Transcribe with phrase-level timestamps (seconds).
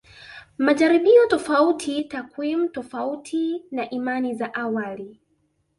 [0.57, 5.19] Majaribio tofauti takwimu tofauti na imani za awali